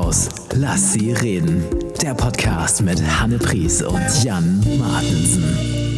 [0.00, 0.28] Mittelhaus.
[0.54, 1.62] Lass sie reden.
[2.00, 5.89] Der Podcast mit Hanne Pries und Jan Martensen.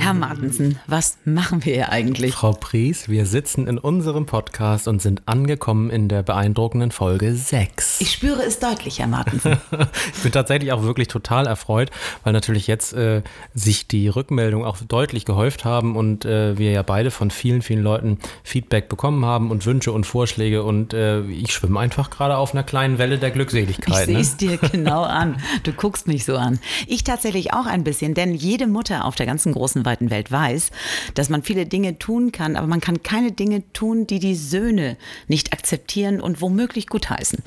[0.00, 2.32] Herr Martensen, was machen wir hier eigentlich?
[2.32, 8.00] Frau Pries, wir sitzen in unserem Podcast und sind angekommen in der beeindruckenden Folge 6.
[8.00, 9.58] Ich spüre es deutlich, Herr Martensen.
[10.14, 11.90] ich bin tatsächlich auch wirklich total erfreut,
[12.24, 16.82] weil natürlich jetzt äh, sich die Rückmeldungen auch deutlich gehäuft haben und äh, wir ja
[16.82, 21.52] beide von vielen, vielen Leuten Feedback bekommen haben und Wünsche und Vorschläge und äh, ich
[21.52, 24.08] schwimme einfach gerade auf einer kleinen Welle der Glückseligkeit.
[24.08, 24.58] Ich sehe es ne?
[24.58, 25.36] dir genau an.
[25.64, 26.58] Du guckst mich so an.
[26.86, 30.70] Ich tatsächlich auch ein bisschen, denn jede Mutter auf der ganzen großen Weite Welt weiß,
[31.14, 34.96] dass man viele Dinge tun kann, aber man kann keine Dinge tun, die die Söhne
[35.26, 37.40] nicht akzeptieren und womöglich gutheißen.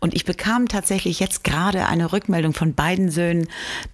[0.00, 3.48] Und ich bekam tatsächlich jetzt gerade eine Rückmeldung von beiden Söhnen,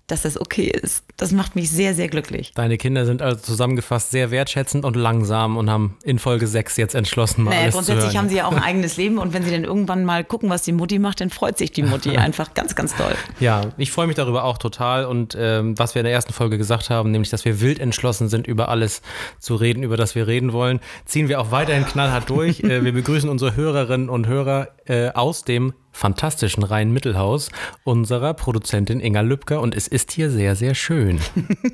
[0.06, 1.04] dass das okay ist.
[1.22, 2.50] Das macht mich sehr, sehr glücklich.
[2.52, 6.96] Deine Kinder sind also zusammengefasst sehr wertschätzend und langsam und haben in Folge 6 jetzt
[6.96, 8.18] entschlossen, mal naja, alles grundsätzlich zu hören.
[8.18, 10.62] haben sie ja auch ein eigenes Leben und wenn sie dann irgendwann mal gucken, was
[10.62, 13.14] die Mutti macht, dann freut sich die Mutti einfach ganz, ganz toll.
[13.38, 16.58] Ja, ich freue mich darüber auch total und ähm, was wir in der ersten Folge
[16.58, 19.00] gesagt haben, nämlich, dass wir wild entschlossen sind, über alles
[19.38, 22.60] zu reden, über das wir reden wollen, ziehen wir auch weiterhin knallhart durch.
[22.64, 27.50] äh, wir begrüßen unsere Hörerinnen und Hörer äh, aus dem fantastischen Rhein-Mittelhaus
[27.84, 31.20] unserer Produzentin Inga Lübcker und es ist hier sehr, sehr schön.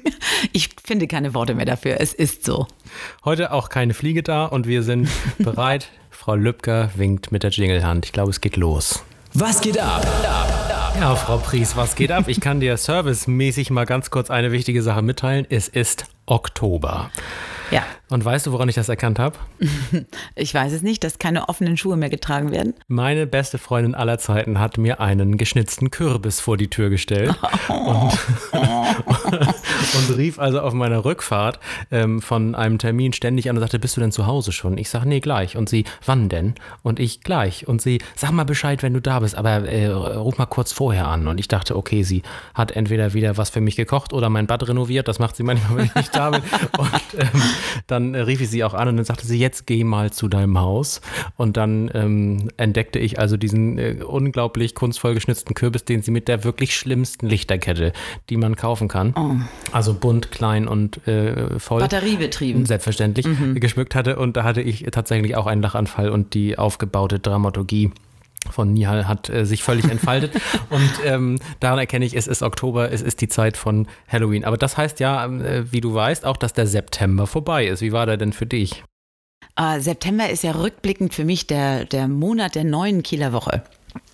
[0.52, 1.96] ich finde keine Worte mehr dafür.
[2.00, 2.66] Es ist so.
[3.24, 5.90] Heute auch keine Fliege da und wir sind bereit.
[6.10, 8.04] Frau Lübcker winkt mit der Jinglehand.
[8.06, 9.02] Ich glaube, es geht los.
[9.34, 10.04] Was geht ab?
[10.98, 12.24] Ja, Frau Pries, was geht ab?
[12.26, 15.46] Ich kann dir servicemäßig mal ganz kurz eine wichtige Sache mitteilen.
[15.48, 17.12] Es ist Oktober.
[17.70, 17.84] Ja.
[18.10, 19.36] Und weißt du, woran ich das erkannt habe?
[20.34, 22.74] Ich weiß es nicht, dass keine offenen Schuhe mehr getragen werden.
[22.88, 27.34] Meine beste Freundin aller Zeiten hat mir einen geschnitzten Kürbis vor die Tür gestellt
[27.68, 28.18] und,
[29.94, 33.96] und, rief also auf meiner Rückfahrt ähm, von einem Termin ständig an und sagte, bist
[33.96, 34.78] du denn zu Hause schon?
[34.78, 35.56] Ich sage, nee, gleich.
[35.56, 36.54] Und sie, wann denn?
[36.82, 37.68] Und ich, gleich.
[37.68, 41.08] Und sie, sag mal Bescheid, wenn du da bist, aber äh, ruf mal kurz vorher
[41.08, 41.28] an.
[41.28, 42.22] Und ich dachte, okay, sie
[42.54, 45.08] hat entweder wieder was für mich gekocht oder mein Bad renoviert.
[45.08, 46.42] Das macht sie manchmal, wenn ich nicht da bin.
[46.78, 46.88] Und
[47.18, 47.42] ähm,
[47.86, 50.28] dann äh, rief ich sie auch an und dann sagte sie, jetzt geh mal zu
[50.28, 51.00] deinem Haus.
[51.36, 56.28] Und dann ähm, entdeckte ich also diesen äh, unglaublich kunstvoll geschnitzten Kürbis, den sie mit
[56.28, 57.92] der wirklich schlimmsten Lichterkette,
[58.30, 59.36] die man kaufen kann, oh.
[59.78, 61.80] Also bunt, klein und äh, voll.
[61.80, 62.66] Batteriebetrieben.
[62.66, 63.54] Selbstverständlich mhm.
[63.60, 64.16] geschmückt hatte.
[64.16, 67.92] Und da hatte ich tatsächlich auch einen Lachanfall und die aufgebaute Dramaturgie
[68.50, 70.32] von Nihal hat äh, sich völlig entfaltet.
[70.70, 74.44] und ähm, daran erkenne ich, es ist Oktober, es ist die Zeit von Halloween.
[74.44, 77.80] Aber das heißt ja, äh, wie du weißt, auch, dass der September vorbei ist.
[77.80, 78.82] Wie war der denn für dich?
[79.60, 83.62] Uh, September ist ja rückblickend für mich der, der Monat der neuen Kieler Woche.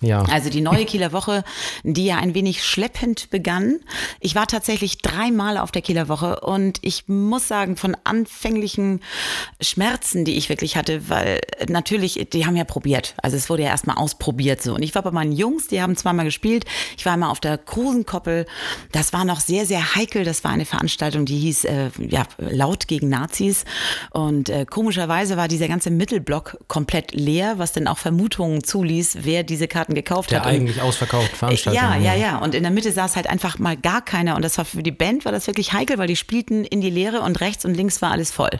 [0.01, 0.23] Ja.
[0.23, 1.43] Also die neue Kieler Woche,
[1.83, 3.79] die ja ein wenig schleppend begann.
[4.19, 9.01] Ich war tatsächlich dreimal auf der Kieler Woche und ich muss sagen, von anfänglichen
[9.61, 13.15] Schmerzen, die ich wirklich hatte, weil natürlich, die haben ja probiert.
[13.21, 14.75] Also es wurde ja erstmal ausprobiert so.
[14.75, 16.65] Und ich war bei meinen Jungs, die haben zweimal gespielt.
[16.97, 18.45] Ich war einmal auf der Krusenkoppel.
[18.91, 20.23] Das war noch sehr, sehr heikel.
[20.23, 23.65] Das war eine Veranstaltung, die hieß äh, ja, laut gegen Nazis.
[24.11, 29.43] Und äh, komischerweise war dieser ganze Mittelblock komplett leer, was dann auch Vermutungen zuließ, wer
[29.43, 30.45] diese Karten gekauft der hat.
[30.45, 31.81] Der eigentlich ausverkauft Veranstaltung.
[31.81, 32.37] Ja, ja, ja.
[32.37, 34.35] Und in der Mitte saß halt einfach mal gar keiner.
[34.35, 36.89] Und das war für die Band war das wirklich heikel, weil die spielten in die
[36.89, 38.51] Leere und rechts und links war alles voll.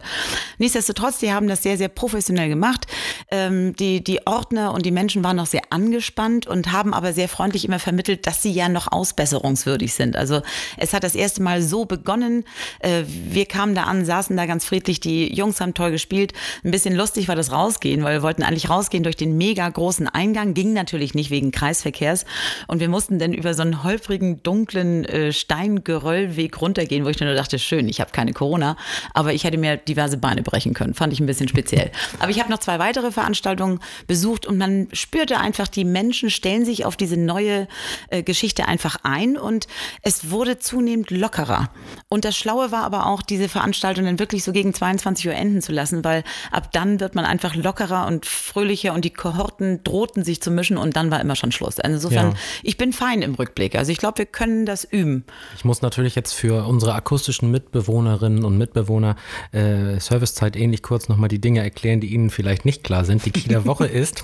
[0.58, 2.88] Nichtsdestotrotz, die haben das sehr, sehr professionell gemacht.
[3.32, 7.30] Ähm, die, die Ordner und die Menschen waren noch sehr angespannt und haben aber sehr
[7.30, 10.16] freundlich immer vermittelt, dass sie ja noch ausbesserungswürdig sind.
[10.16, 10.42] Also
[10.78, 12.46] es hat das erste Mal so begonnen.
[12.80, 15.00] Äh, wir kamen da an, saßen da ganz friedlich.
[15.00, 16.34] Die Jungs haben toll gespielt.
[16.64, 20.08] Ein bisschen lustig war das Rausgehen, weil wir wollten eigentlich rausgehen durch den mega großen
[20.08, 20.54] Eingang.
[20.54, 22.26] Ging natürlich natürlich nicht wegen Kreisverkehrs.
[22.68, 27.34] Und wir mussten dann über so einen holprigen, dunklen äh, Steingeröllweg runtergehen, wo ich nur
[27.34, 28.78] dachte, schön, ich habe keine Corona,
[29.14, 30.94] aber ich hätte mir diverse Beine brechen können.
[30.94, 31.92] Fand ich ein bisschen speziell.
[32.20, 36.64] aber ich habe noch zwei weitere Veranstaltungen besucht und man spürte einfach, die Menschen stellen
[36.64, 37.68] sich auf diese neue
[38.10, 39.68] äh, Geschichte einfach ein und
[40.02, 41.70] es wurde zunehmend lockerer.
[42.08, 45.62] Und das Schlaue war aber auch, diese Veranstaltung dann wirklich so gegen 22 Uhr enden
[45.62, 50.24] zu lassen, weil ab dann wird man einfach lockerer und fröhlicher und die Kohorten drohten
[50.24, 51.80] sich zu mischen und dann war immer schon Schluss.
[51.80, 52.38] Also insofern, ja.
[52.64, 53.76] ich bin fein im Rückblick.
[53.76, 55.26] Also ich glaube, wir können das üben.
[55.58, 59.16] Ich muss natürlich jetzt für unsere akustischen Mitbewohnerinnen und Mitbewohner
[59.52, 63.26] äh, Servicezeit ähnlich kurz nochmal die Dinge erklären, die Ihnen vielleicht nicht klar sind.
[63.26, 64.24] Die Kieler Woche ist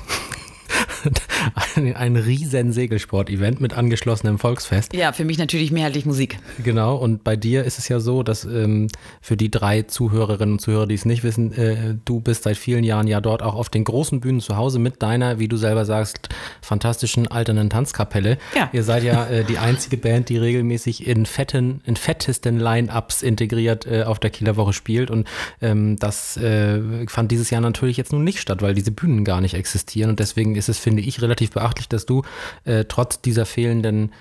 [1.75, 4.93] ein, ein riesen Segelsport-Event mit angeschlossenem Volksfest.
[4.93, 6.39] Ja, für mich natürlich mehrheitlich Musik.
[6.63, 8.87] Genau, und bei dir ist es ja so, dass ähm,
[9.21, 12.83] für die drei Zuhörerinnen und Zuhörer, die es nicht wissen, äh, du bist seit vielen
[12.83, 15.85] Jahren ja dort auch auf den großen Bühnen zu Hause mit deiner, wie du selber
[15.85, 16.29] sagst,
[16.61, 18.37] fantastischen alternden Tanzkapelle.
[18.55, 18.69] Ja.
[18.73, 23.85] Ihr seid ja äh, die einzige Band, die regelmäßig in fetten, in fettesten Line-Ups integriert
[23.85, 25.27] äh, auf der Kieler Woche spielt und
[25.61, 29.41] ähm, das äh, fand dieses Jahr natürlich jetzt nun nicht statt, weil diese Bühnen gar
[29.41, 32.23] nicht existieren und deswegen ist es, finde finde ich relativ beachtlich, dass du
[32.65, 34.11] äh, trotz dieser fehlenden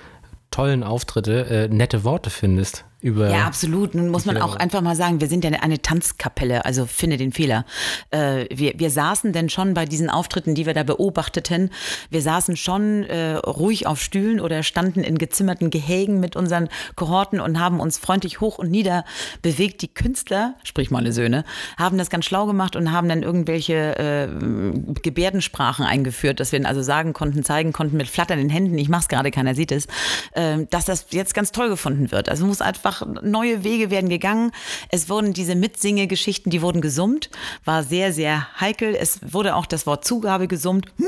[0.52, 3.30] tollen Auftritte äh, nette Worte findest über.
[3.30, 3.94] Ja, absolut.
[3.94, 7.32] Nun muss man auch einfach mal sagen, wir sind ja eine Tanzkapelle, also finde den
[7.32, 7.64] Fehler.
[8.10, 11.70] Äh, wir, wir saßen denn schon bei diesen Auftritten, die wir da beobachteten,
[12.10, 17.40] wir saßen schon äh, ruhig auf Stühlen oder standen in gezimmerten Gehägen mit unseren Kohorten
[17.40, 19.04] und haben uns freundlich hoch und nieder
[19.42, 19.82] bewegt.
[19.82, 21.44] Die Künstler, sprich meine Söhne,
[21.78, 24.28] haben das ganz schlau gemacht und haben dann irgendwelche äh,
[25.02, 29.30] Gebärdensprachen eingeführt, dass wir also sagen konnten, zeigen konnten mit flatternden Händen, ich mach's gerade,
[29.30, 29.86] keiner sieht es,
[30.32, 32.28] äh, dass das jetzt ganz toll gefunden wird.
[32.28, 34.52] Also muss einfach einfach neue Wege werden gegangen.
[34.90, 37.30] Es wurden diese Mitsinge-Geschichten, die wurden gesummt,
[37.64, 38.94] war sehr, sehr heikel.
[38.94, 40.86] Es wurde auch das Wort Zugabe gesummt.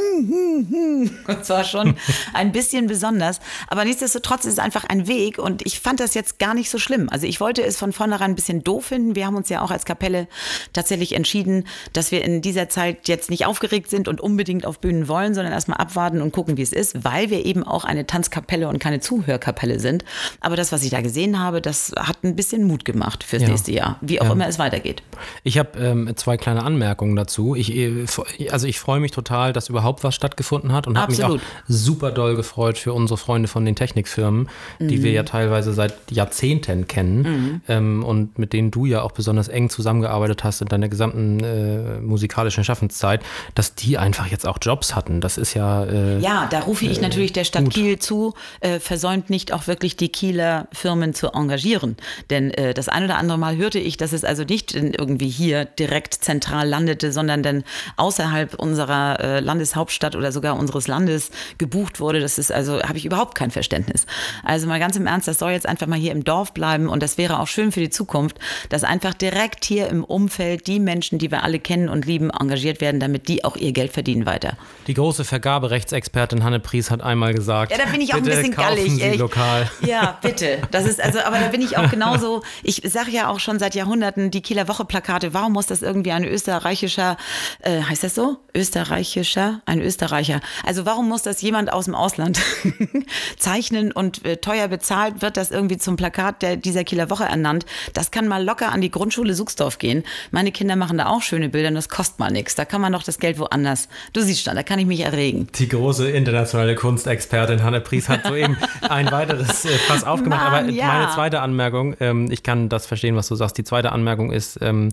[1.27, 1.97] Das war schon
[2.35, 3.41] ein bisschen besonders.
[3.69, 6.79] Aber nichtsdestotrotz ist es einfach ein Weg und ich fand das jetzt gar nicht so
[6.79, 7.09] schlimm.
[7.11, 9.17] Also ich wollte es von vornherein ein bisschen doof finden.
[9.17, 10.29] Wir haben uns ja auch als Kapelle
[10.73, 15.09] tatsächlich entschieden, dass wir in dieser Zeit jetzt nicht aufgeregt sind und unbedingt auf Bühnen
[15.09, 18.69] wollen, sondern erstmal abwarten und gucken, wie es ist, weil wir eben auch eine Tanzkapelle
[18.69, 20.05] und keine Zuhörkapelle sind.
[20.41, 23.43] Aber das, was ich da gesehen habe, das das hat ein bisschen Mut gemacht fürs
[23.43, 23.49] ja.
[23.49, 24.33] nächste Jahr, wie auch ja.
[24.33, 25.03] immer es weitergeht.
[25.43, 27.55] Ich habe ähm, zwei kleine Anmerkungen dazu.
[27.55, 28.05] Ich, äh,
[28.51, 31.39] also ich freue mich total, dass überhaupt was stattgefunden hat und habe mich auch
[31.69, 34.89] super doll gefreut für unsere Freunde von den Technikfirmen, mhm.
[34.89, 37.61] die wir ja teilweise seit Jahrzehnten kennen mhm.
[37.69, 42.01] ähm, und mit denen du ja auch besonders eng zusammengearbeitet hast in deiner gesamten äh,
[42.01, 43.23] musikalischen Schaffenszeit,
[43.55, 45.23] dass die einfach jetzt auch Jobs hatten.
[45.23, 45.85] Das ist ja.
[45.85, 47.73] Äh, ja, da rufe ich äh, natürlich der Stadt gut.
[47.73, 51.97] Kiel zu, äh, versäumt nicht auch wirklich die Kieler Firmen zu engagieren engagieren.
[52.31, 55.65] Denn äh, das ein oder andere Mal hörte ich, dass es also nicht irgendwie hier
[55.65, 57.65] direkt zentral landete, sondern dann
[57.97, 62.21] außerhalb unserer äh, Landeshauptstadt oder sogar unseres Landes gebucht wurde.
[62.21, 64.07] Das ist also, habe ich überhaupt kein Verständnis.
[64.45, 67.03] Also mal ganz im Ernst, das soll jetzt einfach mal hier im Dorf bleiben und
[67.03, 68.39] das wäre auch schön für die Zukunft,
[68.69, 72.81] dass einfach direkt hier im Umfeld die Menschen, die wir alle kennen und lieben, engagiert
[72.81, 74.57] werden, damit die auch ihr Geld verdienen weiter.
[74.87, 77.73] Die große Vergaberechtsexpertin Hanne Pries hat einmal gesagt.
[77.73, 78.91] Ja, da bin ich auch ein bisschen gallig.
[78.93, 79.71] Sie lokal.
[79.83, 80.59] Ja, bitte.
[80.71, 83.75] Das ist also, aber da bin ich auch genauso, ich sage ja auch schon seit
[83.75, 87.17] Jahrhunderten, die Kieler Woche-Plakate, warum muss das irgendwie ein österreichischer,
[87.61, 88.39] äh, heißt das so?
[88.55, 89.61] Österreichischer?
[89.67, 90.41] Ein Österreicher.
[90.67, 92.41] Also warum muss das jemand aus dem Ausland
[93.39, 97.67] zeichnen und äh, teuer bezahlt wird das irgendwie zum Plakat der, dieser Kieler Woche ernannt?
[97.95, 100.03] Das kann mal locker an die Grundschule Suchsdorf gehen.
[100.31, 102.55] Meine Kinder machen da auch schöne Bilder und das kostet mal nichts.
[102.55, 103.89] Da kann man doch das Geld woanders.
[104.13, 105.49] Du siehst schon, da kann ich mich erregen.
[105.59, 108.57] Die große internationale Kunstexpertin Hanne Pries hat soeben
[108.89, 110.51] ein weiteres äh, Fass aufgemacht.
[110.51, 110.87] Mann, aber ja.
[110.87, 113.59] meine zweite Anmerkung, ähm, ich kann das verstehen, was du sagst.
[113.59, 114.91] Die zweite Anmerkung ist, ähm,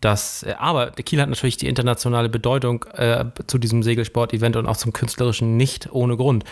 [0.00, 4.76] dass, äh, aber Kiel hat natürlich die internationale Bedeutung äh, zu diesem Segelsport-Event und auch
[4.76, 6.44] zum künstlerischen nicht ohne Grund,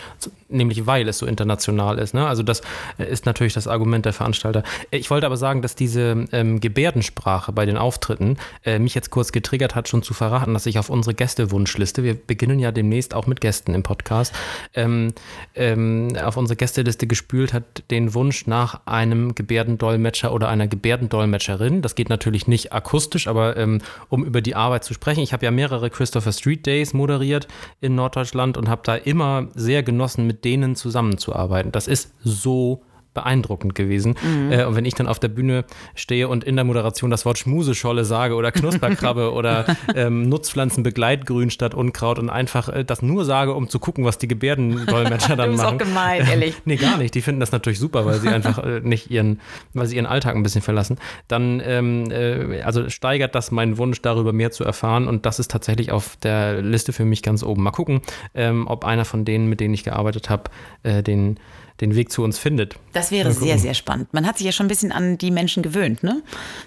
[0.49, 2.13] nämlich weil es so international ist.
[2.13, 2.25] Ne?
[2.25, 2.61] Also das
[2.97, 4.63] äh, ist natürlich das Argument der Veranstalter.
[4.89, 9.31] Ich wollte aber sagen, dass diese ähm, Gebärdensprache bei den Auftritten äh, mich jetzt kurz
[9.31, 13.27] getriggert hat, schon zu verraten, dass ich auf unsere Gästewunschliste, wir beginnen ja demnächst auch
[13.27, 14.33] mit Gästen im Podcast,
[14.73, 15.13] ähm,
[15.55, 21.81] ähm, auf unsere Gästeliste gespült hat den Wunsch nach einem Gebärdendolmetscher oder einer Gebärdendolmetscherin.
[21.81, 25.21] Das geht natürlich nicht akustisch, aber ähm, um über die Arbeit zu sprechen.
[25.21, 27.47] Ich habe ja mehrere Christopher Street Days moderiert
[27.79, 31.71] in Norddeutschland und habe da immer sehr genossen, mit denen zusammenzuarbeiten.
[31.71, 32.83] Das ist so
[33.13, 34.15] beeindruckend gewesen.
[34.21, 34.51] Mhm.
[34.51, 35.65] Äh, und wenn ich dann auf der Bühne
[35.95, 39.65] stehe und in der Moderation das Wort Schmusescholle sage oder Knusperkrabbe oder
[39.95, 44.27] ähm, Nutzpflanzenbegleitgrün statt Unkraut und einfach äh, das nur sage, um zu gucken, was die
[44.27, 45.57] Gebärdendolmetscher dann machen.
[45.57, 46.55] Das ist auch gemein, ehrlich.
[46.65, 47.13] nee, gar nicht.
[47.15, 49.41] Die finden das natürlich super, weil sie einfach äh, nicht ihren,
[49.73, 50.97] weil sie ihren Alltag ein bisschen verlassen.
[51.27, 55.51] Dann, ähm, äh, also steigert das meinen Wunsch, darüber mehr zu erfahren und das ist
[55.51, 57.63] tatsächlich auf der Liste für mich ganz oben.
[57.63, 58.01] Mal gucken,
[58.33, 60.43] ähm, ob einer von denen, mit denen ich gearbeitet habe,
[60.83, 61.37] äh, den
[61.81, 62.75] den Weg zu uns findet.
[62.93, 64.13] Das wäre sehr, sehr spannend.
[64.13, 66.21] Man hat sich ja schon ein bisschen an die Menschen gewöhnt, ne?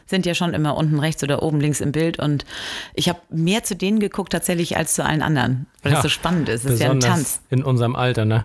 [0.06, 2.44] Sind ja schon immer unten rechts oder oben links im Bild und
[2.94, 6.08] ich habe mehr zu denen geguckt tatsächlich als zu allen anderen, weil ja, es so
[6.08, 6.64] spannend ist.
[6.64, 7.40] Es ist ja ein Tanz.
[7.48, 8.44] In unserem Alter, ne?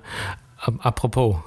[0.58, 1.38] Apropos.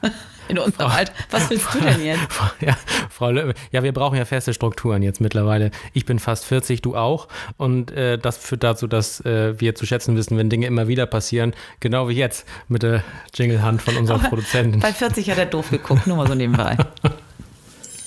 [0.48, 1.12] in unserem Frau, Alter.
[1.30, 2.22] Was willst du denn jetzt?
[2.60, 2.76] Ja,
[3.10, 5.70] Frau Löwe, ja, wir brauchen ja feste Strukturen jetzt mittlerweile.
[5.94, 7.28] Ich bin fast 40, du auch.
[7.56, 11.06] Und äh, das führt dazu, dass äh, wir zu schätzen wissen, wenn Dinge immer wieder
[11.06, 11.54] passieren.
[11.80, 13.02] Genau wie jetzt mit der
[13.34, 14.80] Jingle-Hand von unserem Produzenten.
[14.80, 16.76] Bei 40 hat er doof geguckt, nur mal so nebenbei.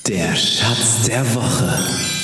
[0.08, 2.15] Der Schatz der Woche.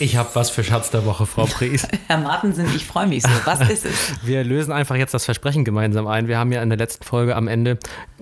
[0.00, 1.88] Ich habe was für Schatz der Woche, Frau Pries.
[2.06, 3.30] Herr Martensen, ich freue mich so.
[3.44, 4.12] Was ist es?
[4.22, 6.28] Wir lösen einfach jetzt das Versprechen gemeinsam ein.
[6.28, 7.78] Wir haben ja in der letzten Folge am Ende,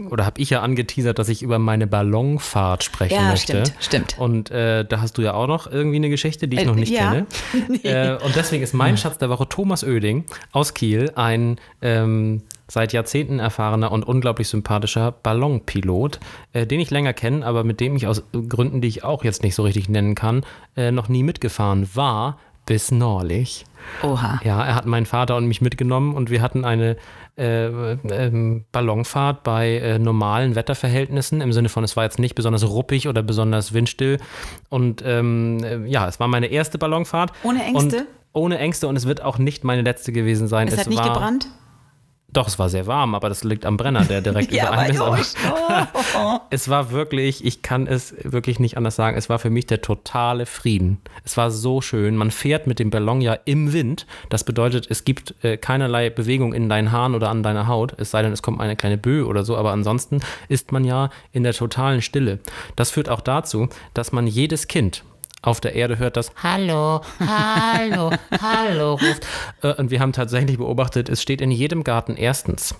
[0.09, 3.67] oder habe ich ja angeteasert, dass ich über meine Ballonfahrt sprechen ja, möchte.
[3.67, 4.19] Stimmt, stimmt.
[4.19, 6.77] Und äh, da hast du ja auch noch irgendwie eine Geschichte, die ich äh, noch
[6.77, 7.11] nicht ja.
[7.11, 7.27] kenne.
[7.69, 7.89] nee.
[7.89, 12.93] äh, und deswegen ist mein Schatz der Woche Thomas Oeding aus Kiel, ein ähm, seit
[12.93, 16.21] Jahrzehnten erfahrener und unglaublich sympathischer Ballonpilot,
[16.53, 19.43] äh, den ich länger kenne, aber mit dem ich aus Gründen, die ich auch jetzt
[19.43, 20.45] nicht so richtig nennen kann,
[20.77, 22.39] äh, noch nie mitgefahren war.
[22.67, 23.65] bis neulich.
[24.03, 24.41] Oha.
[24.43, 26.97] Ja, er hat meinen Vater und mich mitgenommen und wir hatten eine
[27.37, 32.69] äh, ähm, Ballonfahrt bei äh, normalen Wetterverhältnissen, im Sinne von, es war jetzt nicht besonders
[32.69, 34.19] ruppig oder besonders windstill.
[34.69, 37.33] Und ähm, äh, ja, es war meine erste Ballonfahrt.
[37.45, 37.99] Ohne Ängste?
[37.99, 40.69] Und ohne Ängste und es wird auch nicht meine letzte gewesen sein.
[40.69, 41.49] Es, hat nicht war, gebrannt?
[42.37, 45.15] Doch, es war sehr warm, aber das liegt am Brenner, der direkt Ja, über einem
[45.15, 45.39] ist.
[46.15, 46.39] oh.
[46.51, 49.81] es war wirklich, ich kann es wirklich nicht anders sagen, es war für mich der
[49.81, 50.99] totale Frieden.
[51.25, 52.15] Es war so schön.
[52.15, 54.07] Man fährt mit dem Ballon ja im Wind.
[54.29, 58.11] Das bedeutet, es gibt äh, keinerlei Bewegung in deinen Haaren oder an deiner Haut, es
[58.11, 61.43] sei denn, es kommt eine kleine Böe oder so, aber ansonsten ist man ja in
[61.43, 62.41] der totalen Stille.
[62.77, 65.05] Das führt auch dazu, dass man jedes Kind
[65.43, 69.27] auf der Erde hört das Hallo, Hallo, Hallo ruft.
[69.63, 72.75] Äh, Und wir haben tatsächlich beobachtet, es steht in jedem Garten erstens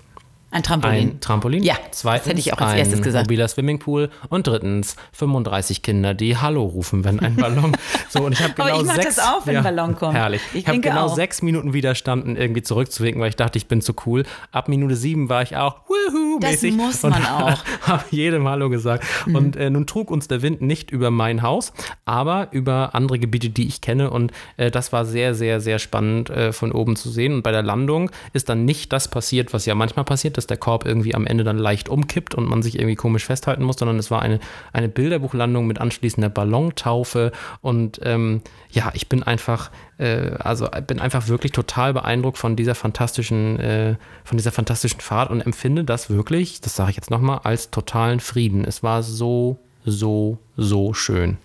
[0.49, 1.09] Ein Trampolin.
[1.09, 1.61] ein Trampolin.
[1.63, 3.25] Ja, Zweitens das hätte ich auch als ein erstes gesagt.
[3.25, 4.09] mobiler Swimmingpool.
[4.29, 7.75] Und drittens 35 Kinder, die Hallo rufen, wenn ein Ballon.
[8.09, 10.13] So, und ich habe Aber genau ich mach sechs, das auch, wenn ein Ballon kommt.
[10.15, 10.41] Herrlich.
[10.53, 11.15] Ich Ich habe genau auch.
[11.15, 14.23] sechs Minuten widerstanden, irgendwie zurückzuwinken, weil ich dachte, ich bin zu cool.
[14.53, 17.57] Ab Minute sieben war ich auch wuhu Das muss man auch.
[17.81, 19.03] habe jedem Hallo gesagt.
[19.25, 19.35] Mhm.
[19.35, 21.73] Und äh, nun trug uns der Wind nicht über mein Haus,
[22.05, 24.09] aber über andere Gebiete, die ich kenne.
[24.09, 27.33] Und äh, das war sehr, sehr, sehr spannend äh, von oben zu sehen.
[27.33, 30.57] Und bei der Landung ist dann nicht das passiert, was ja manchmal passiert, dass der
[30.57, 33.97] Korb irgendwie am Ende dann leicht umkippt und man sich irgendwie komisch festhalten muss, sondern
[33.97, 34.39] es war eine,
[34.71, 37.31] eine Bilderbuchlandung mit anschließender Ballontaufe.
[37.61, 42.75] Und ähm, ja, ich bin einfach, äh, also bin einfach wirklich total beeindruckt von dieser
[42.75, 47.41] fantastischen, äh, von dieser fantastischen Fahrt und empfinde das wirklich, das sage ich jetzt nochmal,
[47.43, 48.63] als totalen Frieden.
[48.63, 51.37] Es war so, so, so schön.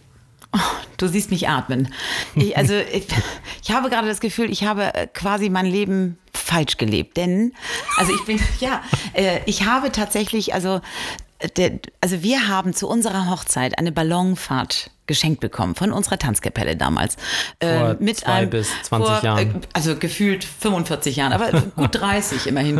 [0.99, 1.93] Du siehst mich atmen.
[2.37, 3.07] Ich, also ich,
[3.63, 6.19] ich habe gerade das Gefühl, ich habe äh, quasi mein Leben
[6.53, 7.17] falsch gelebt.
[7.17, 7.53] Denn,
[7.97, 8.83] also ich bin, ja,
[9.15, 10.81] äh, ich habe tatsächlich, also,
[11.39, 16.77] äh, der, also wir haben zu unserer Hochzeit eine Ballonfahrt geschenkt bekommen von unserer Tanzkapelle
[16.77, 17.17] damals.
[17.61, 19.39] Vor Äh, zwei bis 20 vor, Jahren.
[19.39, 22.79] Äh, also gefühlt 45 Jahren, aber gut 30 immerhin.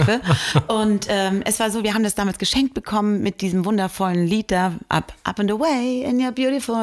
[0.69, 4.51] Und ähm, es war so, wir haben das damals geschenkt bekommen mit diesem wundervollen Lied
[4.51, 6.75] da, Up, Up and Away in your beautiful,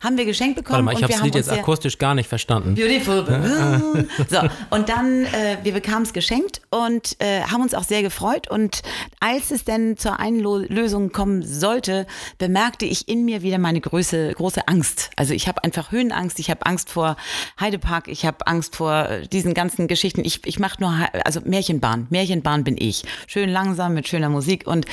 [0.00, 0.84] haben wir geschenkt bekommen.
[0.84, 2.74] Warte mal, ich habe das Lied jetzt akustisch gar nicht verstanden.
[2.74, 3.24] Beautiful.
[4.28, 4.38] so,
[4.70, 8.50] und dann, äh, wir bekamen es geschenkt und äh, haben uns auch sehr gefreut.
[8.50, 8.82] Und
[9.20, 12.06] als es denn zur Einlösung kommen sollte,
[12.38, 15.10] bemerkte ich in mir wieder meine große, große Angst.
[15.16, 17.16] Also ich habe einfach Höhenangst, ich habe Angst vor
[17.60, 20.22] Heidepark, ich habe Angst vor äh, diesen ganzen Geschichten.
[20.24, 22.06] Ich, ich mache nur, also Märchenbahn.
[22.10, 23.04] Märchenbahn bin ich.
[23.26, 24.66] Schön langsam mit schöner Musik.
[24.66, 24.86] Und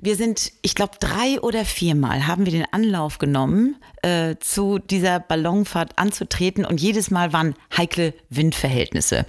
[0.00, 5.18] wir sind, ich glaube, drei oder viermal haben wir den Anlauf genommen, äh, zu dieser
[5.18, 6.66] Ballonfahrt anzutreten.
[6.66, 9.24] Und jedes Mal waren heikle Windverhältnisse.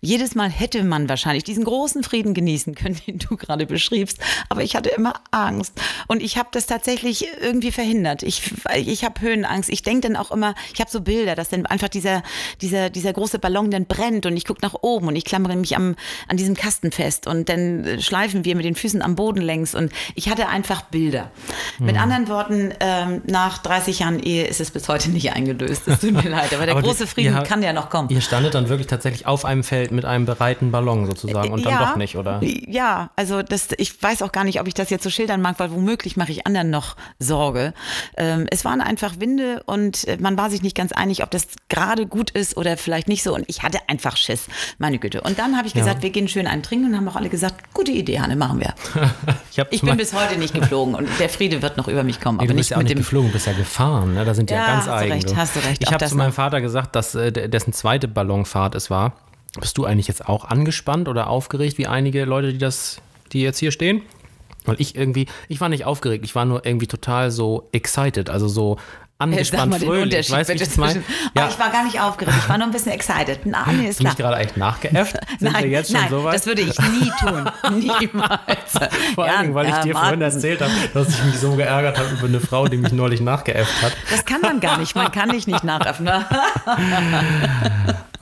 [0.00, 4.18] Jedes Mal hätte man wahrscheinlich diesen großen Frieden genießen können, den du gerade beschriebst.
[4.48, 5.80] Aber ich hatte immer Angst.
[6.06, 8.22] Und ich habe das tatsächlich irgendwie verhindert.
[8.22, 9.68] Ich, ich habe Höhenangst.
[9.68, 12.22] Ich denke dann auch immer, ich habe so Bilder, dass dann einfach dieser,
[12.60, 15.76] dieser, dieser große Ballon dann brennt und ich gucke nach oben und ich klammere mich
[15.76, 15.96] am,
[16.28, 19.74] an diesem Kasten fest und dann äh, schleifen wir mit den Füßen am Boden längs
[19.74, 21.32] und ich hatte einfach Bilder.
[21.80, 25.82] Mit anderen Worten, ähm, nach 30 Jahren Ehe ist es bis heute nicht eingelöst.
[25.88, 28.08] Es tut mir leid, aber der Aber die- große Frieden ihr- kann ja noch kommen.
[28.10, 31.72] Ihr standet dann wirklich tatsächlich auf einem Feld mit einem bereiten Ballon sozusagen und dann
[31.72, 32.40] ja, doch nicht, oder?
[32.42, 35.58] Ja, also das, ich weiß auch gar nicht, ob ich das jetzt so schildern mag,
[35.58, 37.72] weil womöglich mache ich anderen noch Sorge.
[38.16, 41.46] Ähm, es waren einfach Winde und äh, man war sich nicht ganz einig, ob das
[41.68, 43.34] gerade gut ist oder vielleicht nicht so.
[43.34, 44.46] Und ich hatte einfach Schiss,
[44.78, 45.20] meine Güte.
[45.22, 47.72] Und dann habe ich gesagt, wir gehen schön einen trinken und haben auch alle gesagt,
[47.72, 48.74] gute Idee, Hanne, machen wir.
[49.70, 52.38] Ich zum bin bis heute nicht geflogen und der Friede wird noch über mich kommen,
[52.38, 53.93] Nee, aber nicht ja mit dem geflogen, bist ja gefahren.
[54.00, 54.24] Ne?
[54.24, 55.12] Da sind die ja, Ja, ganz hast eigen.
[55.12, 56.32] recht, hast du recht, Ich habe zu meinem.
[56.32, 59.12] Vater gesagt, dass äh, dessen zweite Ballonfahrt es war.
[59.60, 63.00] Bist du eigentlich jetzt auch angespannt oder aufgeregt, wie einige Leute, die das,
[63.32, 64.02] die jetzt hier stehen?
[64.64, 68.48] Weil ich irgendwie, ich war nicht aufgeregt, ich war nur irgendwie total so excited, also
[68.48, 68.78] so
[69.24, 70.04] angespannt, den fröhlich.
[70.04, 71.04] Unterschied Weißt bitte ich zwischen.
[71.36, 73.40] Ja, Oh, ich war gar nicht aufgeregt, ich war nur ein bisschen excited.
[73.44, 75.16] Na, nee, ist hast du mich gerade eigentlich nachgeäfft?
[75.38, 76.34] Sind nein, wir jetzt schon nein, so weit?
[76.34, 77.50] das würde ich nie tun.
[77.78, 78.72] Niemals.
[79.14, 81.52] Vor allen Dingen, weil ich ja, dir vorhin Martin, erzählt habe, dass ich mich so
[81.54, 83.92] geärgert habe über eine Frau, die mich neulich nachgeäfft hat.
[84.10, 84.94] Das kann man gar nicht.
[84.94, 86.24] Man kann dich nicht nachöffnen.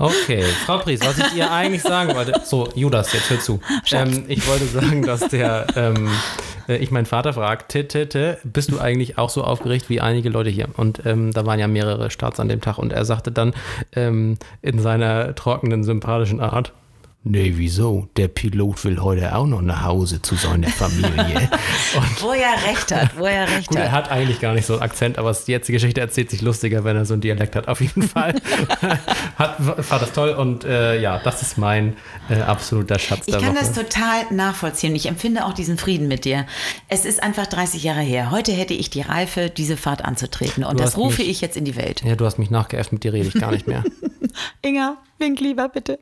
[0.03, 2.41] Okay, Frau Pries, was ich ihr eigentlich sagen wollte.
[2.45, 3.61] So, Judas, jetzt hör zu.
[3.93, 6.11] Ähm, ich wollte sagen, dass der, ähm,
[6.67, 10.51] äh, ich meinen Vater fragte, Tete, bist du eigentlich auch so aufgeregt wie einige Leute
[10.51, 10.67] hier?
[10.77, 13.55] Und ähm, da waren ja mehrere Starts an dem Tag und er sagte dann
[13.95, 16.73] ähm, in seiner trockenen, sympathischen Art,
[17.25, 18.09] Nee, wieso?
[18.17, 21.49] Der Pilot will heute auch noch nach Hause zu seiner Familie.
[21.97, 24.07] Und Wo er recht hat, wo er recht Gut, er hat.
[24.07, 26.97] hat eigentlich gar nicht so einen Akzent, aber jetzt die Geschichte erzählt sich lustiger, wenn
[26.97, 27.69] er so einen Dialekt hat.
[27.69, 28.35] Auf jeden Fall
[29.39, 29.57] hat,
[29.91, 31.97] war das toll und äh, ja, das ist mein
[32.29, 33.67] äh, absoluter Schatz Ich der kann Woche.
[33.67, 34.97] das total nachvollziehen.
[34.97, 36.45] Ich empfinde auch diesen Frieden mit dir.
[36.89, 38.33] Es ist einfach 30 Jahre her.
[38.33, 40.65] Heute hätte ich die Reife, diese Fahrt anzutreten.
[40.65, 42.03] Und Du das rufe mich- ich jetzt in die Welt.
[42.05, 43.85] ja, du hast mich nachgeäfft, mit dir rede ich gar nicht mehr.
[44.63, 46.01] Inga, wink lieber bitte.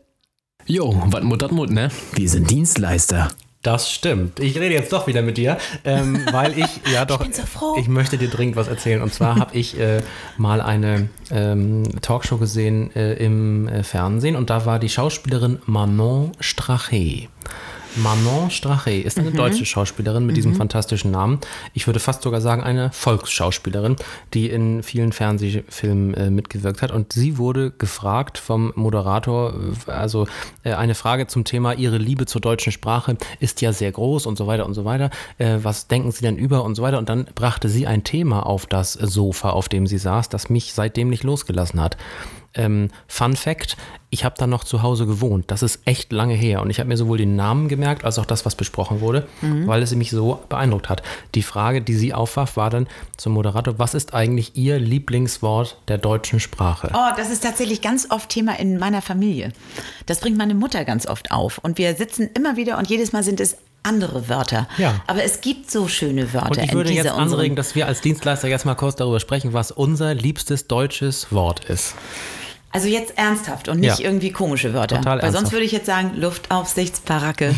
[0.70, 1.88] Jo, wat mut dat mut, ne?
[2.12, 3.32] Wir sind Dienstleister.
[3.62, 4.38] Das stimmt.
[4.38, 7.18] Ich rede jetzt doch wieder mit dir, ähm, weil ich ja doch.
[7.18, 7.76] bin so froh.
[7.76, 9.02] Ich möchte dir dringend was erzählen.
[9.02, 10.00] Und zwar habe ich äh,
[10.36, 16.30] mal eine ähm, Talkshow gesehen äh, im äh, Fernsehen und da war die Schauspielerin Manon
[16.38, 17.26] Strache.
[17.96, 21.40] Manon Strache ist eine deutsche Schauspielerin mit diesem fantastischen Namen.
[21.74, 23.96] Ich würde fast sogar sagen, eine Volksschauspielerin,
[24.32, 26.92] die in vielen Fernsehfilmen äh, mitgewirkt hat.
[26.92, 29.54] Und sie wurde gefragt vom Moderator,
[29.86, 30.28] äh, also
[30.62, 34.38] äh, eine Frage zum Thema, ihre Liebe zur deutschen Sprache ist ja sehr groß und
[34.38, 35.10] so weiter und so weiter.
[35.38, 36.98] Äh, was denken Sie denn über und so weiter?
[36.98, 40.74] Und dann brachte sie ein Thema auf das Sofa, auf dem sie saß, das mich
[40.74, 41.96] seitdem nicht losgelassen hat.
[42.54, 43.76] Ähm, Fun Fact:
[44.10, 45.50] Ich habe da noch zu Hause gewohnt.
[45.50, 46.62] Das ist echt lange her.
[46.62, 49.82] Und ich habe mir sowohl den Namen gemerkt, als auch das, was besprochen wurde, weil
[49.82, 51.02] es mich so beeindruckt hat.
[51.34, 55.98] Die Frage, die sie aufwarf, war dann zum Moderator: Was ist eigentlich Ihr Lieblingswort der
[55.98, 56.90] deutschen Sprache?
[56.92, 59.52] Oh, das ist tatsächlich ganz oft Thema in meiner Familie.
[60.06, 61.58] Das bringt meine Mutter ganz oft auf.
[61.58, 64.68] Und wir sitzen immer wieder und jedes Mal sind es andere Wörter.
[64.78, 65.02] Ja.
[65.06, 68.48] Aber es gibt so schöne Wörter Und ich würde jetzt anregen, dass wir als Dienstleister
[68.48, 71.94] jetzt mal kurz darüber sprechen, was unser liebstes deutsches Wort ist.
[72.72, 74.04] Also jetzt ernsthaft und nicht Ja.
[74.06, 74.96] irgendwie komische Wörter.
[74.98, 75.52] Total Weil sonst ernsthaft.
[75.52, 77.54] würde ich jetzt sagen, Luftaufsichtsbaracke.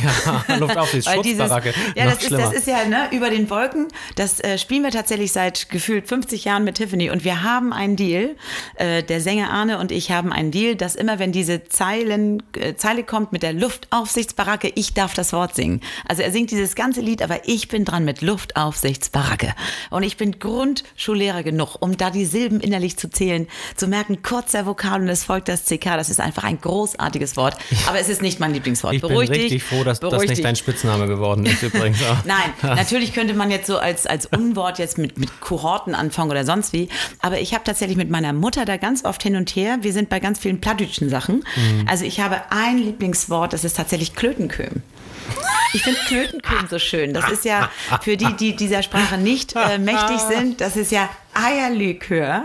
[0.49, 1.75] Ja, Luftaufsicht, Weil dieses, Schutzbaracke.
[1.97, 3.89] ja, das ist, das ist ja ne, über den Wolken.
[4.15, 7.11] Das äh, spielen wir tatsächlich seit gefühlt 50 Jahren mit Tiffany.
[7.11, 8.37] Und wir haben einen Deal.
[8.77, 12.75] Äh, der Sänger Arne und ich haben einen Deal, dass immer, wenn diese Zeilen, äh,
[12.77, 15.81] Zeile kommt mit der Luftaufsichtsbaracke, ich darf das Wort singen.
[16.09, 19.55] Also er singt dieses ganze Lied, aber ich bin dran mit Luftaufsichtsbaracke.
[19.91, 24.65] Und ich bin Grundschullehrer genug, um da die Silben innerlich zu zählen, zu merken, kurzer
[24.65, 25.97] Vokal und es folgt das CK.
[25.97, 27.57] Das ist einfach ein großartiges Wort.
[27.87, 28.95] Aber es ist nicht mein Lieblingswort.
[28.95, 30.43] Ich bin Beruhig richtig dich, froh, dass das nicht dich.
[30.43, 31.99] dein Spitzname geworden ist übrigens.
[32.25, 36.45] Nein, natürlich könnte man jetzt so als, als Unwort jetzt mit, mit Kohorten anfangen oder
[36.45, 36.89] sonst wie.
[37.21, 39.79] Aber ich habe tatsächlich mit meiner Mutter da ganz oft hin und her.
[39.83, 41.45] Wir sind bei ganz vielen plattdütschen Sachen.
[41.57, 41.87] Mhm.
[41.89, 44.83] Also ich habe ein Lieblingswort, das ist tatsächlich Klötenköm.
[45.75, 47.15] Ich finde Klötenköm so schön.
[47.15, 47.71] Das ist ja
[48.03, 52.45] für die, die dieser Sprache nicht äh, mächtig sind, das ist ja Eierlikör.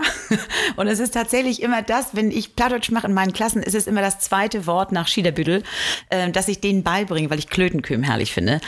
[0.76, 3.86] Und es ist tatsächlich immer das, wenn ich Plattdeutsch mache in meinen Klassen, ist es
[3.86, 5.62] immer das zweite Wort nach Schiederbüttel,
[6.10, 8.60] äh, dass ich denen beibringe, weil ich Klötenköm herrlich finde.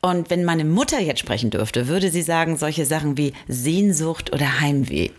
[0.00, 4.60] Und wenn meine Mutter jetzt sprechen dürfte, würde sie sagen solche Sachen wie Sehnsucht oder
[4.60, 5.10] Heimweh.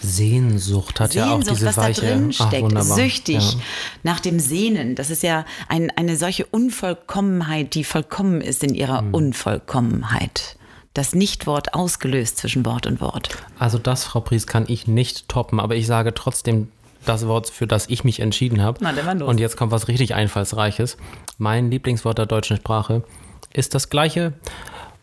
[0.00, 2.00] Sehnsucht hat ja auch Sehnsucht, diese was da weiche.
[2.02, 2.96] drin Ach, steckt, wunderbar.
[2.96, 3.60] süchtig Ja.
[4.02, 4.94] nach dem Sehnen.
[4.94, 9.14] Das ist ja ein, eine solche Unvollkommenheit, die vollkommen ist in ihrer Hm.
[9.14, 10.56] Unvollkommenheit.
[10.94, 13.28] Das Nichtwort ausgelöst zwischen Wort und Wort.
[13.58, 16.68] Also das, Frau Pries, kann ich nicht toppen, aber ich sage trotzdem
[17.04, 18.78] das Wort, für das ich mich entschieden habe.
[18.80, 19.28] Na, dann mal los.
[19.28, 20.96] Und jetzt kommt was richtig Einfallsreiches.
[21.36, 23.02] Mein Lieblingswort der deutschen Sprache
[23.52, 24.32] ist das gleiche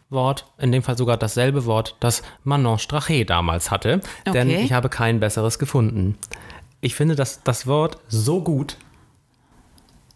[0.09, 4.01] Wort, in dem Fall sogar dasselbe Wort, das Manon Strache damals hatte.
[4.25, 4.61] Denn Okay.
[4.63, 6.17] ich habe kein besseres gefunden.
[6.79, 8.77] Ich finde das, das Wort so gut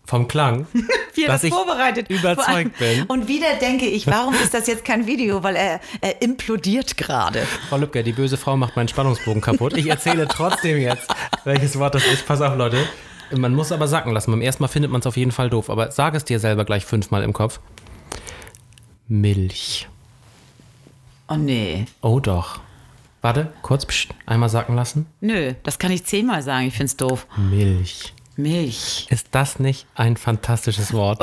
[0.06, 0.68] vom Klang,
[1.16, 2.10] Wie er dass das ich vorbereitet.
[2.10, 3.04] überzeugt bin.
[3.08, 5.42] Und wieder denke ich, warum ist das jetzt kein Video?
[5.44, 7.42] Weil er, er implodiert gerade.
[7.70, 9.76] Frau Lübcke, die böse Frau macht meinen Spannungsbogen kaputt.
[9.78, 11.08] Ich erzähle trotzdem jetzt,
[11.44, 12.26] welches Wort das ist.
[12.28, 12.78] Pass auf, Leute.
[13.36, 14.30] Man muss aber sacken lassen.
[14.32, 15.70] Beim ersten Mal findet man es auf jeden Fall doof.
[15.72, 17.60] Aber sag es dir selber gleich fünfmal im Kopf.
[19.08, 19.88] Milch.
[21.28, 21.86] Oh nee.
[22.02, 22.60] Oh doch.
[23.22, 25.08] Warte, kurz, pst, einmal sacken lassen.
[25.22, 26.68] Nö, das kann ich zehnmal sagen.
[26.68, 27.26] Ich find's doof.
[27.38, 28.14] Milch.
[28.38, 29.08] Milch.
[29.10, 31.22] Ist das nicht ein fantastisches Wort?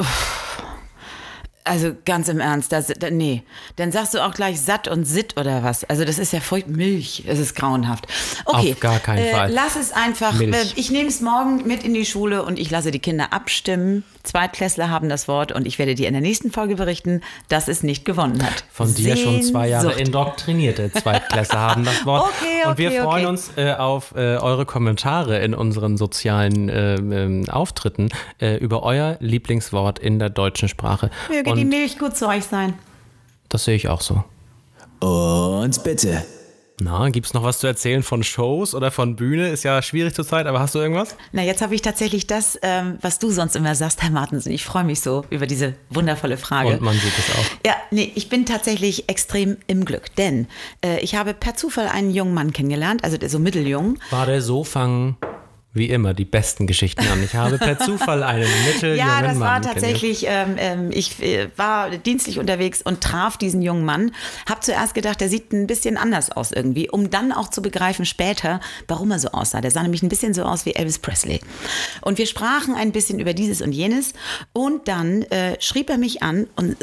[1.64, 3.44] Also ganz im Ernst, das, da, nee.
[3.76, 5.84] Dann sagst du auch gleich satt und sitt oder was.
[5.84, 6.76] Also das ist ja furchtbar.
[6.76, 8.06] Milch, es ist grauenhaft.
[8.46, 9.52] Okay, Auf gar keinen äh, Fall.
[9.52, 10.32] Lass es einfach.
[10.32, 10.54] Milch.
[10.54, 14.02] Äh, Ich nehme es morgen mit in die Schule und ich lasse die Kinder abstimmen.
[14.24, 17.82] Zweitklässler haben das Wort und ich werde dir in der nächsten Folge berichten, dass es
[17.82, 18.64] nicht gewonnen hat.
[18.72, 20.06] Von dir schon zwei Jahre Sehnsucht.
[20.06, 22.30] indoktrinierte Zweitklässler haben das Wort.
[22.40, 23.26] Okay, Und wir okay, freuen okay.
[23.26, 29.16] uns äh, auf äh, eure Kommentare in unseren sozialen äh, ähm, Auftritten äh, über euer
[29.20, 31.10] Lieblingswort in der deutschen Sprache.
[31.54, 32.74] Möge die Milch gut zu euch sein.
[33.48, 34.24] das sehe ich auch so.
[35.00, 36.24] Und bitte.
[36.80, 39.50] Na, gibt es noch was zu erzählen von Shows oder von Bühne?
[39.50, 41.14] Ist ja schwierig zurzeit, aber hast du irgendwas?
[41.30, 44.50] Na, jetzt habe ich tatsächlich das, ähm, was du sonst immer sagst, Herr Martensen.
[44.52, 46.70] Ich freue mich so über diese wundervolle Frage.
[46.70, 47.66] Und man sieht es auch.
[47.66, 50.48] Ja, nee, ich bin tatsächlich extrem im Glück, denn
[50.84, 53.98] äh, ich habe per Zufall einen jungen Mann kennengelernt, also der so mitteljung.
[54.10, 55.16] War der so fangen
[55.74, 57.22] wie immer die besten Geschichten an.
[57.22, 61.48] Ich habe per Zufall einen mitteljungen Ja, das Mann war tatsächlich, ähm, ähm, ich äh,
[61.56, 64.12] war dienstlich unterwegs und traf diesen jungen Mann.
[64.48, 68.04] Hab zuerst gedacht, der sieht ein bisschen anders aus irgendwie, um dann auch zu begreifen
[68.04, 69.60] später, warum er so aussah.
[69.60, 71.40] Der sah nämlich ein bisschen so aus wie Elvis Presley.
[72.02, 74.12] Und wir sprachen ein bisschen über dieses und jenes
[74.52, 76.76] und dann äh, schrieb er mich an und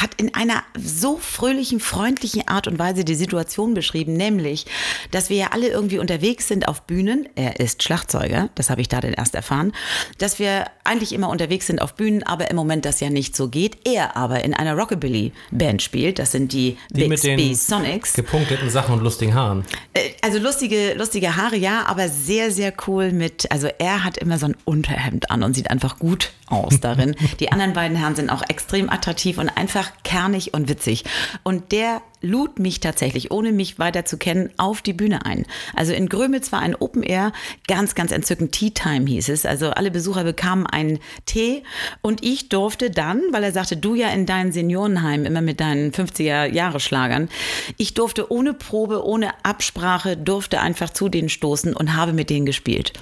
[0.00, 4.66] hat in einer so fröhlichen, freundlichen Art und Weise die Situation beschrieben, nämlich,
[5.10, 7.28] dass wir ja alle irgendwie unterwegs sind auf Bühnen.
[7.34, 9.72] Er ist Schlagzeuger, das habe ich da denn erst erfahren,
[10.18, 13.48] dass wir eigentlich immer unterwegs sind auf Bühnen, aber im Moment das ja nicht so
[13.48, 13.86] geht.
[13.86, 18.14] Er aber in einer Rockabilly-Band spielt, das sind die, Die Big mit den Sonics.
[18.14, 19.64] gepunkteten Sachen und lustigen Haaren.
[19.94, 24.38] Äh, Also lustige, lustige Haare, ja, aber sehr, sehr cool mit, also er hat immer
[24.38, 27.14] so ein Unterhemd an und sieht einfach gut aus darin.
[27.40, 31.04] Die anderen beiden Herren sind auch extrem attraktiv und einfach kernig und witzig.
[31.42, 35.46] Und der lud mich tatsächlich, ohne mich weiter zu kennen, auf die Bühne ein.
[35.74, 37.32] Also in Grömitz war ein Open Air,
[37.66, 38.52] ganz, ganz entzückend.
[38.52, 39.46] Tea Time hieß es.
[39.46, 41.62] Also alle Besucher bekamen einen Tee
[42.02, 45.92] und ich durfte dann, weil er sagte, du ja in deinem Seniorenheim immer mit deinen
[45.92, 47.28] 50er-Jahre-Schlagern,
[47.76, 52.46] ich durfte ohne Probe, ohne Absprache, durfte einfach zu denen stoßen und habe mit denen
[52.46, 52.92] gespielt.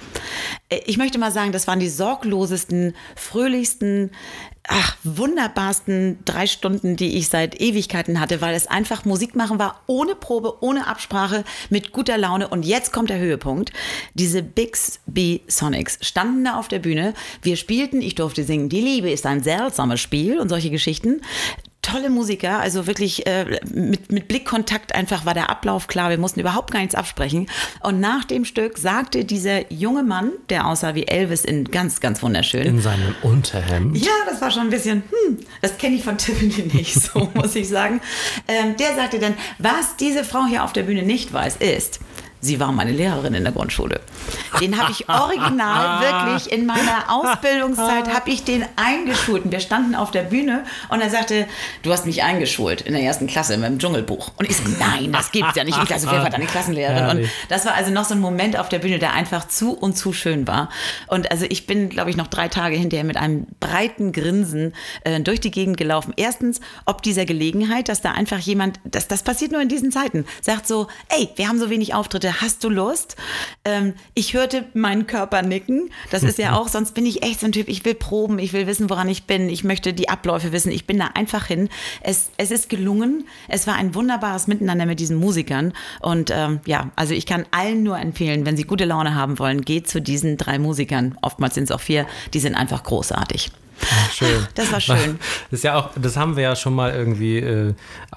[0.69, 4.11] Äh, Ich möchte mal sagen, das waren die sorglosesten, fröhlichsten,
[4.67, 9.81] ach, wunderbarsten drei Stunden, die ich seit Ewigkeiten hatte, weil es einfach Musik machen war,
[9.87, 12.47] ohne Probe, ohne Absprache, mit guter Laune.
[12.47, 13.71] Und jetzt kommt der Höhepunkt.
[14.13, 17.13] Diese Bigs B Sonics standen da auf der Bühne.
[17.41, 21.21] Wir spielten, ich durfte singen, die Liebe ist ein seltsames Spiel und solche Geschichten
[21.87, 26.39] tolle Musiker, also wirklich äh, mit, mit Blickkontakt einfach war der Ablauf klar, wir mussten
[26.39, 27.47] überhaupt gar nichts absprechen.
[27.81, 32.21] Und nach dem Stück sagte dieser junge Mann, der aussah wie Elvis in ganz, ganz
[32.21, 32.63] wunderschön.
[32.63, 33.97] In seinem Unterhemd.
[33.97, 37.55] ja, das war schon ein bisschen, hm, das kenne ich von Tiffany nicht, so muss
[37.55, 38.01] ich sagen.
[38.47, 41.99] Ähm, der sagte dann, was diese Frau hier auf der Bühne nicht weiß, ist,
[42.39, 43.99] Sie war meine Lehrerin in der Grundschule.
[44.61, 49.45] Den habe ich original wirklich in meiner Ausbildungszeit habe ich den eingeschult.
[49.45, 51.47] Und wir standen auf der Bühne und er sagte,
[51.83, 54.31] du hast mich eingeschult in der ersten Klasse in meinem Dschungelbuch.
[54.37, 55.77] Und ich so, nein, das gibt's ja nicht.
[55.83, 57.17] Ich also, wer war deine Klassenlehrerin?
[57.17, 59.97] Und das war also noch so ein Moment auf der Bühne, der einfach zu und
[59.97, 60.69] zu schön war.
[61.07, 64.73] Und also ich bin, glaube ich, noch drei Tage hinterher mit einem breiten Grinsen
[65.03, 66.13] äh, durch die Gegend gelaufen.
[66.17, 70.25] Erstens, ob dieser Gelegenheit, dass da einfach jemand, das, das passiert nur in diesen Zeiten,
[70.41, 73.15] sagt so, ey, wir haben so wenig Auftritte, hast du Lust?
[73.65, 75.89] Ähm, ich hörte meinen Körper nicken.
[76.11, 78.53] Das ist ja auch, sonst bin ich echt so ein Typ, ich will proben, ich
[78.53, 80.71] will wissen, woran ich bin, ich möchte die Abläufe wissen.
[80.71, 81.69] Ich bin da einfach hin.
[82.01, 83.25] Es, es ist gelungen.
[83.47, 85.73] Es war ein wunderbares Miteinander mit diesen Musikern.
[86.01, 89.61] Und ähm, ja, also ich kann allen nur empfehlen, wenn sie gute Laune haben wollen,
[89.61, 91.17] geht zu diesen drei Musikern.
[91.21, 92.07] Oftmals sind es auch vier.
[92.33, 93.51] Die sind einfach großartig.
[94.11, 94.47] Schön.
[94.55, 95.19] Das war schön.
[95.51, 97.73] Das ist ja auch, das haben wir ja schon mal irgendwie äh,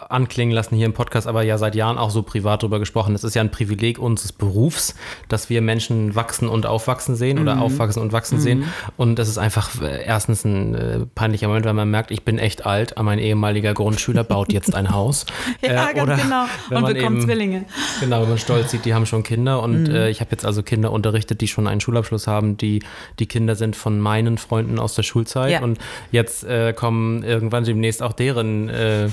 [0.09, 3.13] anklingen lassen hier im Podcast, aber ja seit Jahren auch so privat drüber gesprochen.
[3.13, 4.95] Das ist ja ein Privileg unseres Berufs,
[5.29, 7.63] dass wir Menschen wachsen und aufwachsen sehen oder Mhm.
[7.63, 8.65] aufwachsen und wachsen sehen.
[8.97, 12.39] Und das ist einfach äh, erstens ein äh, peinlicher Moment, weil man merkt, ich bin
[12.39, 15.27] echt alt, mein ehemaliger Grundschüler baut jetzt ein Haus.
[15.63, 16.45] Ja, Äh, ganz oder genau.
[16.71, 17.65] Und bekommt eben- Zwillinge.
[18.01, 19.95] Genau, wenn man stolz sieht, die haben schon Kinder und Mhm.
[19.95, 22.83] äh, ich habe jetzt also Kinder unterrichtet, die schon einen Schulabschluss haben, die
[23.19, 25.63] die Kinder sind von meinen Freunden aus der Schulzeit Ja.
[25.63, 25.79] und
[26.11, 29.11] jetzt äh, kommen irgendwann demnächst auch deren, äh, äh,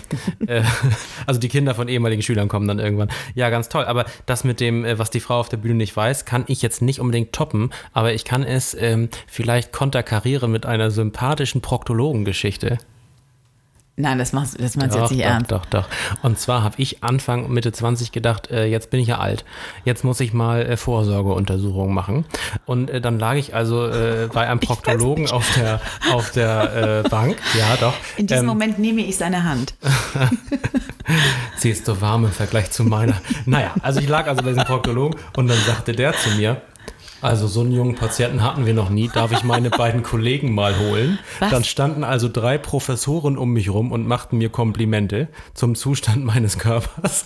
[1.25, 3.09] also die Kinder von ehemaligen Schülern kommen dann irgendwann.
[3.35, 3.85] Ja, ganz toll.
[3.85, 6.61] Aber das mit dem, äh, was die Frau auf der Bühne nicht weiß, kann ich
[6.61, 12.77] jetzt nicht unbedingt toppen, aber ich kann es ähm, vielleicht konterkarieren mit einer sympathischen Proktologengeschichte.
[13.99, 15.51] Nein, das machst, das meinst du Doch, jetzt nicht doch, ernst.
[15.51, 15.87] doch, doch.
[16.21, 19.43] Und zwar habe ich Anfang, Mitte 20 gedacht, äh, jetzt bin ich ja alt.
[19.85, 22.25] Jetzt muss ich mal äh, Vorsorgeuntersuchungen machen.
[22.67, 25.81] Und äh, dann lag ich also äh, bei einem Proktologen auf der,
[26.13, 27.37] auf der äh, Bank.
[27.57, 27.95] Ja, doch.
[28.17, 29.73] In diesem Ähm, Moment nehme ich seine Hand.
[31.57, 33.15] Sie ist so warm im Vergleich zu meiner.
[33.47, 36.61] Naja, also ich lag also bei diesem Proktologen und dann sagte der zu mir,
[37.21, 40.77] also so einen jungen Patienten hatten wir noch nie, darf ich meine beiden Kollegen mal
[40.77, 41.19] holen?
[41.39, 41.49] Was?
[41.51, 46.59] Dann standen also drei Professoren um mich rum und machten mir Komplimente zum Zustand meines
[46.59, 47.25] Körpers.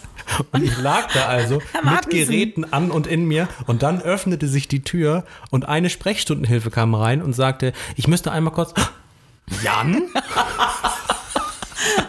[0.51, 2.09] Und ich lag da also mit.
[2.09, 6.95] Geräten an und in mir und dann öffnete sich die Tür und eine Sprechstundenhilfe kam
[6.95, 8.73] rein und sagte, ich müsste einmal kurz...
[9.63, 10.03] Jan?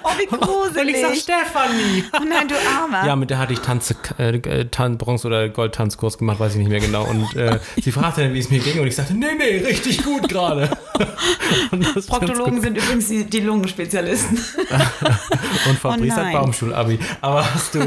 [0.03, 1.23] Oh, wie gruselig.
[1.23, 2.05] Stefanie.
[2.15, 3.07] Oh nein, du Armer.
[3.07, 6.59] Ja, mit der hatte ich Tanze, äh, äh, Tan Bronze- oder Goldtanzkurs gemacht, weiß ich
[6.59, 7.05] nicht mehr genau.
[7.05, 10.03] Und äh, sie fragte dann, wie es mir ging, und ich sagte, nee, nee, richtig
[10.05, 10.71] gut gerade.
[11.71, 14.37] Und Proktologen sind übrigens die, die Lungenspezialisten.
[15.69, 16.33] Und Fabrice Oh hat.
[16.33, 16.99] Baumschul-Abi.
[17.21, 17.81] Aber hast du,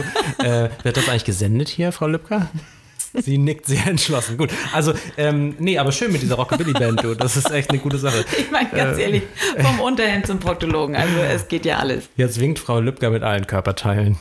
[0.43, 2.47] äh, wird das eigentlich gesendet hier, Frau Lübcker?
[3.21, 4.37] Sie nickt sehr entschlossen.
[4.37, 7.15] Gut, also, ähm, nee, aber schön mit dieser Rockabilly-Band, du.
[7.15, 8.25] Das ist echt eine gute Sache.
[8.37, 9.23] Ich meine, ganz ehrlich,
[9.59, 10.95] vom Unterhemd zum Proktologen.
[10.95, 12.09] Also es geht ja alles.
[12.15, 14.17] Jetzt winkt Frau Lübcker mit allen Körperteilen.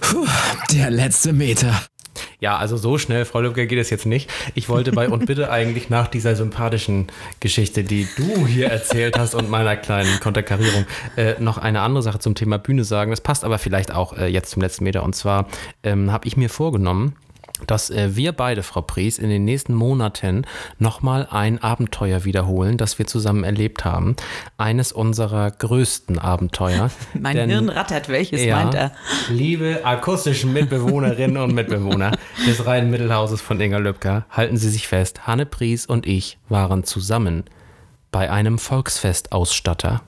[0.00, 0.26] Puh,
[0.72, 1.82] der letzte Meter.
[2.40, 4.28] Ja, also so schnell, Frau Lübcke, geht es jetzt nicht.
[4.54, 7.06] Ich wollte bei und bitte eigentlich nach dieser sympathischen
[7.40, 10.84] Geschichte, die du hier erzählt hast und meiner kleinen Konterkarierung,
[11.16, 13.12] äh, noch eine andere Sache zum Thema Bühne sagen.
[13.12, 15.04] Das passt aber vielleicht auch äh, jetzt zum letzten Meter.
[15.04, 15.46] Und zwar
[15.84, 17.14] ähm, habe ich mir vorgenommen,
[17.66, 20.46] dass äh, wir beide, Frau Pries, in den nächsten Monaten
[20.78, 24.16] nochmal ein Abenteuer wiederholen, das wir zusammen erlebt haben.
[24.58, 26.90] Eines unserer größten Abenteuer.
[27.18, 28.92] Mein Denn- Hirn rattert, welches ja, meint er?
[29.30, 32.12] Liebe akustischen Mitbewohnerinnen und Mitbewohner
[32.46, 37.44] des Rhein-Mittelhauses von Inga Löbker, halten Sie sich fest, Hanne Pries und ich waren zusammen
[38.10, 40.02] bei einem Volksfestausstatter.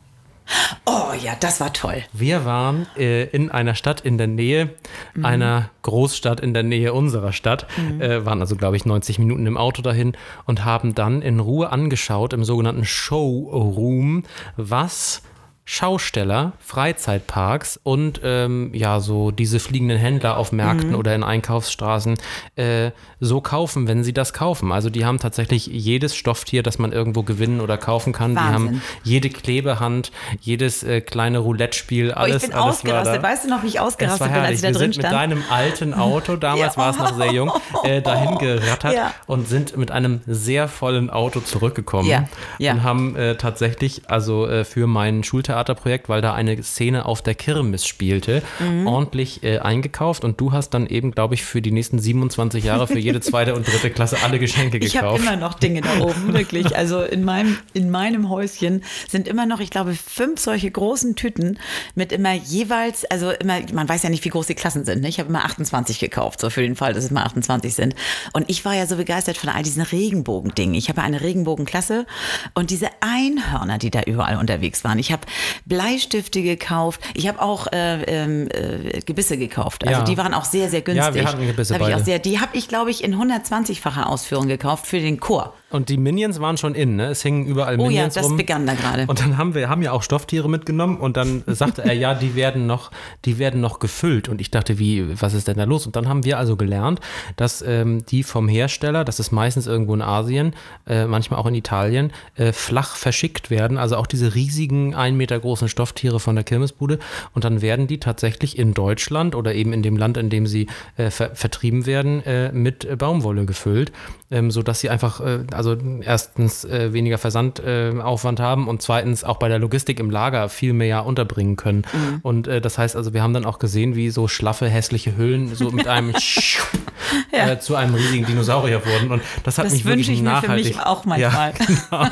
[0.86, 2.02] Oh ja, das war toll.
[2.12, 4.74] Wir waren äh, in einer Stadt in der Nähe
[5.22, 7.66] einer Großstadt in der Nähe unserer Stadt,
[7.98, 10.12] äh, waren also, glaube ich, 90 Minuten im Auto dahin
[10.44, 14.24] und haben dann in Ruhe angeschaut im sogenannten Showroom,
[14.56, 15.22] was
[15.66, 22.18] Schausteller, Freizeitparks und ähm, ja, so diese fliegenden Händler auf Märkten oder in Einkaufsstraßen
[22.56, 24.72] äh, so kaufen, wenn sie das kaufen.
[24.72, 28.32] Also die haben tatsächlich jedes Stofftier, das man irgendwo gewinnen oder kaufen kann.
[28.32, 28.52] Die Wahnsinn.
[28.52, 32.42] haben jede Klebehand, jedes äh, kleine Roulette-Spiel, Oh, alles.
[32.42, 33.22] ich bin alles ausgerastet.
[33.22, 35.14] Weißt du noch, wie ich ausgerastet bin, als ich da Wir drin sind mit stand?
[35.14, 36.82] deinem alten Auto, damals Ja.
[36.82, 37.50] war es noch sehr jung,
[37.84, 39.14] äh, dahin gerattert Ja.
[39.26, 42.10] und sind mit einem sehr vollen Auto zurückgekommen
[42.58, 45.24] Ja, und haben äh, tatsächlich, also äh, für mein
[45.54, 48.86] Schultheaterprojekt, weil da eine Szene auf der Kirmes spielte, Mhm.
[48.86, 52.86] ordentlich äh, eingekauft und du hast dann eben, glaube ich, für die nächsten 27 Jahre
[52.86, 55.22] für jede zweite und dritte Klasse alle Geschenke Ich habe gekauft.
[55.22, 56.64] immer noch Dinge da oben, wirklich.
[56.84, 61.58] Also in meinem, in meinem Häuschen sind immer noch, ich glaube, fünf solche großen Tüten
[61.94, 65.02] mit immer jeweils, also immer, man weiß ja nicht, wie groß die Klassen sind.
[65.02, 65.08] Ne?
[65.08, 67.94] Ich habe immer 28 gekauft, so für den Fall, dass es mal 28 sind.
[68.32, 70.74] Und ich war ja so begeistert von all diesen Regenbogendingen.
[70.74, 72.06] Ich habe eine Regenbogenklasse
[72.54, 74.98] und diese Einhörner, die da überall unterwegs waren.
[74.98, 75.22] Ich habe
[75.66, 77.00] Bleistifte gekauft.
[77.14, 79.86] Ich habe auch äh, ähm, äh, Gebisse gekauft.
[79.86, 80.04] Also Ja.
[80.04, 81.06] die waren auch sehr, sehr günstig.
[81.06, 82.04] Ja, wir hatten Gebisse Hab ich auch beide.
[82.04, 85.54] sehr, die habe ich, glaube ich, in 120-facher Ausführung gekauft für den Chor.
[85.74, 87.06] Und die Minions waren schon in, ne?
[87.06, 88.36] Es hingen überall Oh ja, Minions das rum.
[88.36, 89.06] begann da gerade.
[89.08, 92.36] Und dann haben wir haben ja auch Stofftiere mitgenommen und dann sagte er, ja, die
[92.36, 92.92] werden noch,
[93.24, 94.28] die werden noch gefüllt.
[94.28, 95.84] Und ich dachte, wie, was ist denn da los?
[95.84, 97.00] Und dann haben wir also gelernt,
[97.34, 100.54] dass ähm, die vom Hersteller, das ist meistens irgendwo in Asien,
[100.86, 103.76] äh, manchmal auch in Italien, äh, flach verschickt werden.
[103.76, 107.00] Also auch diese riesigen, ein Meter großen Stofftiere von der Kirmesbude.
[107.32, 110.68] Und dann werden die tatsächlich in Deutschland oder eben in dem Land, in dem sie
[110.96, 113.90] äh, ver vertrieben werden, äh, mit Baumwolle gefüllt,
[114.30, 119.36] ähm, sodass sie einfach, äh, also erstens äh, weniger Versandaufwand äh, haben und zweitens auch
[119.38, 121.82] bei der Logistik im Lager viel mehr unterbringen können.
[121.92, 122.20] Mhm.
[122.22, 125.54] Und äh, das heißt also, wir haben dann auch gesehen, wie so schlaffe, hässliche Hüllen
[125.54, 126.14] so mit einem
[127.32, 129.10] äh, zu einem riesigen Dinosaurier wurden.
[129.12, 131.52] Und das hat Das mich wirklich ich mir für nachhaltig, mich auch manchmal.
[131.52, 131.52] Ja,
[131.90, 132.06] genau,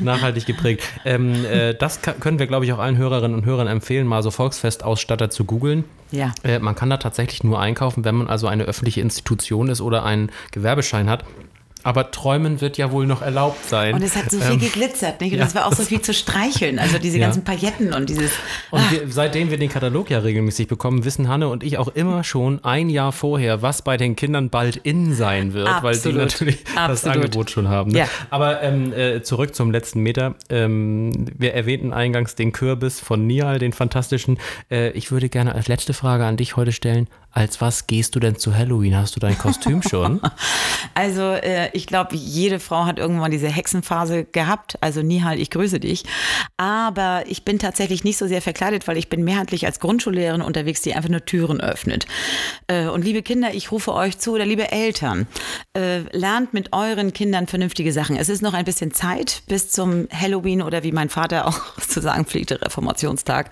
[0.00, 0.84] nachhaltig geprägt.
[1.04, 4.22] Ähm, äh, das ka- können wir, glaube ich, auch allen Hörerinnen und Hörern empfehlen, mal
[4.22, 5.84] so Volksfestausstatter zu googeln.
[6.12, 6.32] Ja.
[6.44, 10.04] Äh, man kann da tatsächlich nur einkaufen, wenn man also eine öffentliche Institution ist oder
[10.04, 11.24] einen Gewerbeschein hat.
[11.86, 13.94] Aber träumen wird ja wohl noch erlaubt sein.
[13.94, 15.32] Und es hat so viel Ähm, geglitzert, nicht?
[15.34, 16.78] Und ja, es war auch so das- viel zu streicheln.
[16.80, 17.26] Also diese Ja.
[17.26, 18.32] ganzen Pailletten und dieses.
[18.72, 22.24] Und wir, seitdem wir den Katalog ja regelmäßig bekommen, wissen Hanne und ich auch immer
[22.24, 26.18] schon ein Jahr vorher, was bei den Kindern bald in sein wird, weil die Absolut.
[26.18, 27.16] natürlich das Absolut.
[27.16, 27.92] Angebot schon haben.
[27.92, 27.98] Ne?
[28.00, 28.08] Ja.
[28.30, 30.34] Aber ähm, äh, zurück zum letzten Meter.
[30.50, 34.38] Ähm, wir erwähnten eingangs den Kürbis von Nial, den fantastischen.
[34.72, 37.06] Äh, ich würde gerne als letzte Frage an dich heute stellen.
[37.36, 38.96] Als was gehst du denn zu Halloween?
[38.96, 40.22] Hast du dein Kostüm schon?
[40.94, 44.78] Also äh, ich glaube, jede Frau hat irgendwann diese Hexenphase gehabt.
[44.80, 46.04] Also Nihal, ich grüße dich.
[46.56, 50.80] Aber ich bin tatsächlich nicht so sehr verkleidet, weil ich bin mehrheitlich als Grundschullehrerin unterwegs,
[50.80, 52.06] die einfach nur Türen öffnet.
[52.66, 55.26] Äh, und liebe Kinder, ich rufe euch zu oder liebe Eltern,
[55.76, 58.16] äh, lernt mit euren Kindern vernünftige Sachen.
[58.16, 62.00] Es ist noch ein bisschen Zeit bis zum Halloween oder wie mein Vater auch zu
[62.00, 63.50] sagen pflegte, Reformationstag.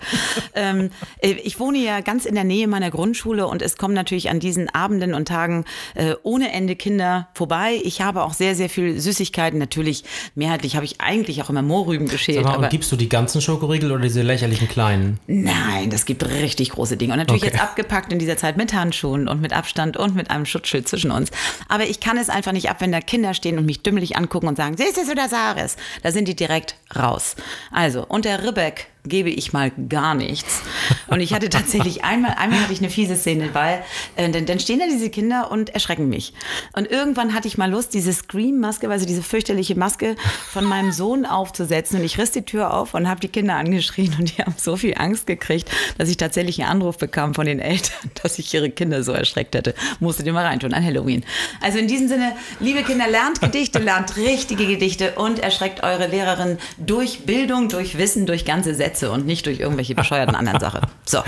[0.55, 4.29] ähm, äh, ich wohne ja ganz in der Nähe meiner Grundschule und es kommen natürlich
[4.29, 7.79] an diesen Abenden und Tagen äh, ohne Ende Kinder vorbei.
[7.83, 9.59] Ich habe auch sehr, sehr viel Süßigkeiten.
[9.59, 10.03] Natürlich,
[10.35, 12.43] mehrheitlich habe ich eigentlich auch immer Mohrrüben geschält.
[12.43, 15.19] Mal, aber und gibst du die ganzen Schokoriegel oder diese lächerlichen kleinen?
[15.27, 17.13] Nein, das gibt richtig große Dinge.
[17.13, 17.51] Und natürlich Okay.
[17.53, 21.11] jetzt abgepackt in dieser Zeit mit Handschuhen und mit Abstand und mit einem Schutzschild zwischen
[21.11, 21.31] uns.
[21.67, 24.47] Aber ich kann es einfach nicht ab, wenn da Kinder stehen und mich dümmlich angucken
[24.47, 25.75] und sagen, siehst du oder Sares?
[26.03, 27.35] Da sind die direkt raus.
[27.71, 30.61] Also, unter Ribbeck gebe ich mal gar nichts.
[31.07, 33.83] Und ich hatte tatsächlich einmal, einmal hatte ich eine fiese Szene, weil
[34.15, 36.33] äh, dann, dann stehen da diese Kinder und erschrecken mich.
[36.73, 40.15] Und irgendwann hatte ich mal Lust, diese Scream-Maske, also diese fürchterliche Maske
[40.51, 41.99] von meinem Sohn aufzusetzen.
[41.99, 44.75] Und ich riss die Tür auf und habe die Kinder angeschrien und die haben so
[44.75, 48.69] viel Angst gekriegt, dass ich tatsächlich einen Anruf bekam von den Eltern, dass ich ihre
[48.69, 49.75] Kinder so erschreckt hätte.
[49.99, 51.23] Musstet ihr mal reintun an Halloween.
[51.61, 56.57] Also in diesem Sinne, liebe Kinder, lernt Gedichte, lernt richtige Gedichte und erschreckt eure Lehrerin
[56.77, 60.81] durch Bildung, durch Wissen, durch ganze Sätze und nicht durch irgendwelche bescheuerten anderen Sachen.
[61.05, 61.19] So,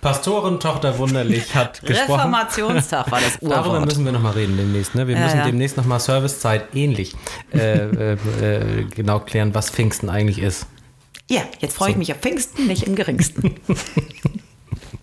[0.00, 2.12] Pastorentochter Wunderlich hat gesprochen.
[2.12, 3.86] Reformationstag war das Darüber Urwort.
[3.86, 4.94] müssen wir nochmal reden demnächst.
[4.94, 5.06] Ne?
[5.06, 5.44] Wir Ja, müssen ja.
[5.46, 7.14] demnächst nochmal Servicezeit ähnlich
[7.54, 10.66] äh, äh, äh, genau klären, was Pfingsten eigentlich ist.
[11.30, 13.54] Ja, jetzt freue ich mich auf Pfingsten, nicht im geringsten.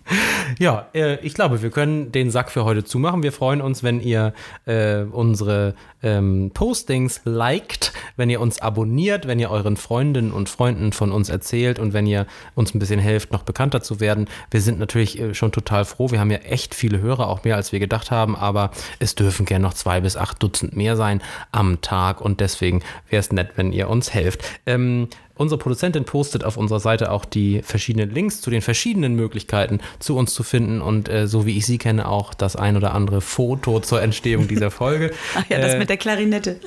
[0.58, 3.24] Ja, äh, ich glaube, wir können den Sack für heute zumachen.
[3.24, 4.34] Wir freuen uns, wenn ihr
[4.66, 10.92] äh, unsere ähm, Postings liked, wenn ihr uns abonniert, wenn ihr euren Freundinnen und Freunden
[10.92, 14.28] von uns erzählt und wenn ihr uns ein bisschen helft, noch bekannter zu werden.
[14.52, 16.12] Wir sind natürlich äh, schon total froh.
[16.12, 19.46] Wir haben ja echt viele Hörer, auch mehr als wir gedacht haben, aber es dürfen
[19.46, 23.52] gerne noch zwei bis acht Dutzend mehr sein am Tag und deswegen wäre es nett,
[23.56, 24.44] wenn ihr uns helft.
[24.66, 25.08] Ähm,
[25.40, 30.18] Unsere Produzentin postet auf unserer Seite auch die verschiedenen Links zu den verschiedenen Möglichkeiten, zu
[30.18, 33.22] uns zu finden und äh, so wie ich sie kenne, auch das ein oder andere
[33.22, 35.14] Foto zur Entstehung dieser Folge.
[35.36, 36.60] Ach ja, das äh, mit der Klarinette.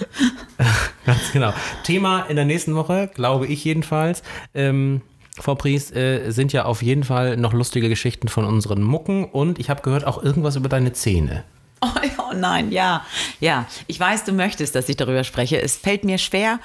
[1.05, 1.53] ganz genau.
[1.85, 4.23] Thema in der nächsten Woche, glaube ich jedenfalls.
[4.55, 5.03] Ähm,
[5.39, 9.59] Frau Pries, äh, sind ja auf jeden Fall noch lustige Geschichten von unseren Mucken und
[9.59, 11.45] ich habe gehört auch irgendwas über deine Zähne.
[11.85, 11.89] Oh,
[12.31, 13.05] oh nein, ja,
[13.41, 13.67] ja.
[13.89, 15.61] Ich weiß, du möchtest, dass ich darüber spreche.
[15.61, 16.61] Es fällt mir schwer.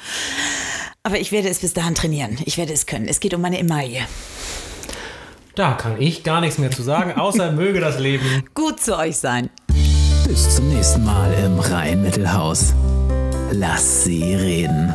[1.01, 2.37] Aber ich werde es bis dahin trainieren.
[2.45, 3.07] Ich werde es können.
[3.07, 4.01] Es geht um meine Emaille.
[5.55, 9.17] Da kann ich gar nichts mehr zu sagen, außer möge das Leben gut zu euch
[9.17, 9.49] sein.
[10.27, 12.73] Bis zum nächsten Mal im Rhein-Mittelhaus.
[13.51, 14.93] Lass sie reden.